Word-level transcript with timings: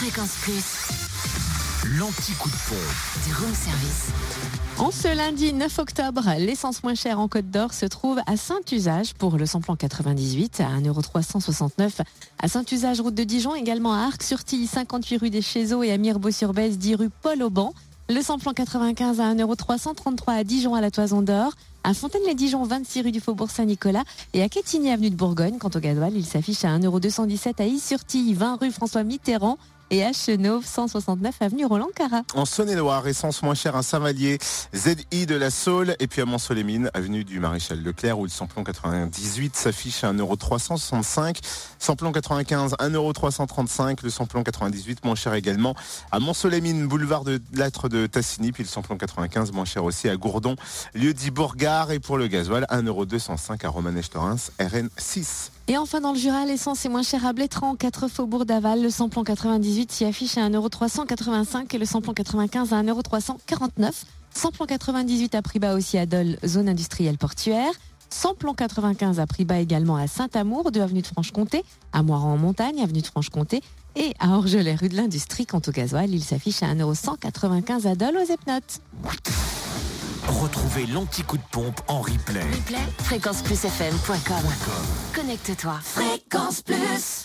Fréquence 0.00 0.38
Plus, 0.40 1.98
L'anti-coup 1.98 2.48
de 2.48 2.54
pompe. 2.70 3.26
du 3.26 3.34
room 3.34 3.52
service. 3.52 4.08
En 4.78 4.90
ce 4.90 5.14
lundi 5.14 5.52
9 5.52 5.78
octobre, 5.78 6.22
l'essence 6.38 6.82
moins 6.82 6.94
chère 6.94 7.20
en 7.20 7.28
Côte 7.28 7.50
d'Or 7.50 7.74
se 7.74 7.84
trouve 7.84 8.18
à 8.26 8.38
Saint-Usage 8.38 9.12
pour 9.12 9.36
le 9.36 9.44
samplon 9.44 9.76
98 9.76 10.60
à 10.60 10.80
1,369€ 10.80 12.00
à 12.42 12.48
Saint-Usage, 12.48 13.02
route 13.02 13.14
de 13.14 13.24
Dijon, 13.24 13.54
également 13.54 13.92
à 13.92 14.06
Arc-sur-Tille, 14.06 14.66
58 14.66 15.18
rue 15.18 15.28
des 15.28 15.42
Chézeaux 15.42 15.82
et 15.82 15.92
à 15.92 15.98
Mirbeau-sur-Bèze, 15.98 16.78
10 16.78 16.94
rue 16.94 17.10
Paul-Auban. 17.20 17.74
Le 18.08 18.22
samplon 18.22 18.54
95 18.54 19.20
à 19.20 19.34
1,333€ 19.34 20.22
à 20.28 20.44
Dijon 20.44 20.74
à 20.74 20.80
la 20.80 20.90
Toison 20.90 21.20
d'Or. 21.20 21.52
À 21.84 21.92
Fontaine-les-Dijon, 21.92 22.64
26 22.64 23.02
rue 23.02 23.12
du 23.12 23.20
Faubourg 23.20 23.50
Saint-Nicolas 23.50 24.04
et 24.32 24.42
à 24.42 24.48
Quetigny, 24.48 24.90
avenue 24.92 25.10
de 25.10 25.16
Bourgogne. 25.16 25.58
Quant 25.58 25.70
au 25.74 25.78
gasoil, 25.78 26.14
il 26.16 26.24
s'affiche 26.24 26.64
à 26.64 26.68
1,217€ 26.78 27.60
à 27.60 27.66
Is-sur-Tille, 27.66 28.32
20 28.32 28.56
rue 28.62 28.70
François 28.70 29.02
Mitterrand 29.02 29.58
et 29.90 30.04
à 30.04 30.12
Chenauve, 30.12 30.64
169 30.64 31.34
avenue 31.40 31.66
Roland 31.66 31.88
Carat. 31.94 32.22
En 32.34 32.44
Saône-et-Loire, 32.44 33.06
essence 33.08 33.42
moins 33.42 33.54
chère 33.54 33.76
à 33.76 33.82
Saint-Vallier, 33.82 34.38
ZI 34.74 35.26
de 35.26 35.34
la 35.34 35.50
Saule, 35.50 35.96
et 35.98 36.06
puis 36.06 36.22
à 36.22 36.24
Mont-Solémine, 36.24 36.90
avenue 36.94 37.24
du 37.24 37.40
Maréchal 37.40 37.82
Leclerc, 37.82 38.18
où 38.18 38.24
le 38.24 38.30
samplon 38.30 38.64
98 38.64 39.56
s'affiche 39.56 40.04
à 40.04 40.12
1,365€, 40.12 41.36
samplon 41.78 42.12
95 42.12 42.74
1,335€, 42.78 44.04
le 44.04 44.10
samplon 44.10 44.42
98 44.42 45.04
moins 45.04 45.14
cher 45.14 45.34
également 45.34 45.74
à 46.12 46.20
Mont-Solémine, 46.20 46.86
boulevard 46.86 47.24
de 47.24 47.40
l'Âtre 47.52 47.88
de 47.88 48.06
Tassigny, 48.06 48.52
puis 48.52 48.62
le 48.62 48.68
samplon 48.68 48.96
95 48.96 49.52
moins 49.52 49.64
cher 49.64 49.84
aussi 49.84 50.08
à 50.08 50.16
Gourdon, 50.16 50.56
lieu 50.94 51.12
dit 51.12 51.30
Bourgard, 51.30 51.90
et 51.90 51.98
pour 51.98 52.16
le 52.16 52.28
gasoil, 52.28 52.66
1,205€ 52.70 53.64
à 53.64 53.68
Romanèche-Torins, 53.68 54.36
RN6. 54.60 55.50
Et 55.70 55.76
enfin, 55.76 56.00
dans 56.00 56.12
le 56.12 56.18
Jura, 56.18 56.46
l'essence 56.46 56.84
est 56.84 56.88
moins 56.88 57.04
chère 57.04 57.24
à 57.24 57.32
Blétran, 57.32 57.76
4 57.76 58.08
faubourg 58.08 58.44
d'Aval. 58.44 58.82
Le 58.82 58.90
samplon 58.90 59.22
98 59.22 59.79
s'y 59.88 60.04
affiche 60.04 60.36
à 60.36 60.48
1,385€ 60.48 61.74
et 61.74 61.78
le 61.78 61.84
samplon 61.84 62.12
95 62.12 62.72
à 62.72 62.82
1,349€. 62.82 64.04
Samplon 64.34 64.66
98 64.66 65.34
à 65.34 65.42
prix 65.42 65.58
bas 65.58 65.74
aussi 65.74 65.98
à 65.98 66.06
Dole, 66.06 66.36
zone 66.44 66.68
industrielle 66.68 67.18
portuaire. 67.18 67.72
Samplon 68.10 68.54
95 68.54 69.20
à 69.20 69.26
prix 69.26 69.44
bas 69.44 69.58
également 69.58 69.96
à 69.96 70.06
Saint-Amour, 70.06 70.72
de 70.72 70.80
avenue 70.80 71.02
de 71.02 71.06
Franche-Comté, 71.06 71.64
à 71.92 72.02
Moiran 72.02 72.32
en 72.32 72.36
montagne, 72.36 72.80
avenue 72.80 73.02
de 73.02 73.06
Franche-Comté, 73.06 73.62
et 73.96 74.14
à 74.18 74.30
Orgelet, 74.30 74.74
rue 74.74 74.88
de 74.88 74.96
l'Industrie. 74.96 75.46
Quant 75.46 75.62
au 75.66 75.70
gasoil, 75.70 76.10
il 76.10 76.22
s'affiche 76.22 76.62
à 76.62 76.74
1,195€ 76.74 77.88
à 77.88 77.94
Dole 77.94 78.16
aux 78.16 78.32
Epnotes. 78.32 78.80
Retrouvez 80.26 80.86
l'anti-coup 80.86 81.38
de 81.38 81.42
pompe 81.50 81.80
en 81.88 82.00
replay. 82.00 82.40
Replay, 82.40 82.78
fréquenceplusfm.com. 83.04 84.44
Connecte-toi. 85.14 85.78
Fréquence 85.82 86.62
Plus. 86.62 87.18